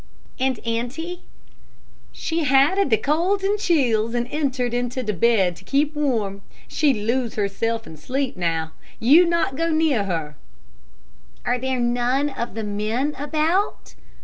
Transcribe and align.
"And 0.39 0.57
auntie?" 0.65 1.21
"She 2.11 2.43
had 2.43 2.89
de 2.89 2.97
colds 2.97 3.43
and 3.43 3.59
chills, 3.59 4.15
and 4.15 4.27
entered 4.31 4.73
into 4.73 5.03
de 5.03 5.13
bed 5.13 5.55
to 5.57 5.63
keep 5.63 5.93
warm. 5.95 6.41
She 6.67 6.91
lose 6.91 7.35
herself 7.35 7.85
in 7.85 7.97
sleep 7.97 8.35
now. 8.35 8.71
You 8.99 9.27
not 9.29 9.55
go 9.55 9.69
near 9.69 10.05
her." 10.05 10.37
"Are 11.45 11.59
there 11.59 11.79
none 11.79 12.29
of 12.29 12.55
the 12.55 12.63
men 12.63 13.13
about?" 13.15 13.93